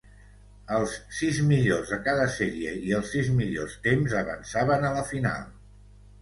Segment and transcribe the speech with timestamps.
[0.75, 5.47] Els sis millors de cada sèrie i els sis millors temps avançaven a la final.